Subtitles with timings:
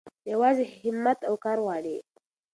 [0.31, 1.97] يوازې هيمت او کار غواړي.